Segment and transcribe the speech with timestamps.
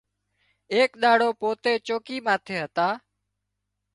[0.73, 2.87] ايڪ ڏاڙو پوتي چوڪي ماٿي هتا